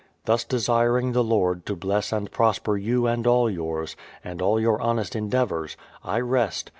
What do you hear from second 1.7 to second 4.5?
bless and prosper you and all yours, and